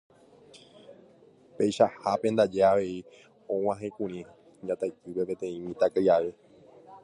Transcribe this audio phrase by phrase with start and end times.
[1.55, 2.97] Peichahápe ndaje avei
[3.53, 4.19] og̃uahẽkuri
[4.67, 6.27] Jataitýpe peteĩ mitãkaria'y.